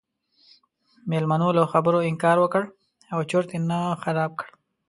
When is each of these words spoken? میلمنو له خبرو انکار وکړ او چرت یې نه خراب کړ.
میلمنو 1.09 1.49
له 1.57 1.63
خبرو 1.71 1.99
انکار 2.09 2.37
وکړ 2.41 2.63
او 3.13 3.19
چرت 3.29 3.49
یې 3.55 3.59
نه 3.69 3.79
خراب 4.01 4.31
کړ. 4.39 4.47